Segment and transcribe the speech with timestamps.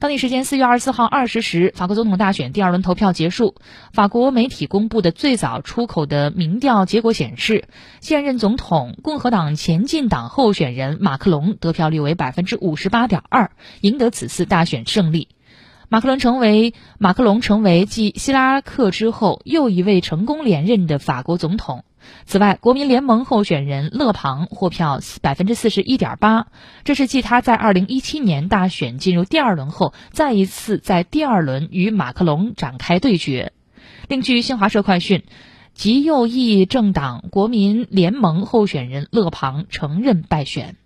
[0.00, 3.56] 当地时间四月二十四号二十时，法国总统大选第二轮投票结束。
[3.92, 7.64] 法国媒体公布的最早出口的民调结果显示，
[8.00, 13.50] 现任总统共和党前进党候选人马克龙得票率为百分之五十八点二，
[13.80, 15.26] 赢得此次大选胜利。
[15.88, 21.82] 马克龙成为马克龙成为继希拉克之后又一位成功连任的法国总统。
[22.26, 26.46] 此外，国民联盟候选人勒庞获票百分之四十一点八，
[26.84, 33.52] 这是继他在二零一七年大选进入第二轮后，再一次在第二轮与马克龙展开对决。
[34.08, 35.24] 另据新华社快讯，
[35.74, 40.76] 极右翼政党国民联盟候选人勒庞承认败选。